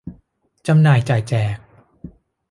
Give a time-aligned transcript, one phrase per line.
[0.67, 1.57] จำหน่ายจ่ายแจก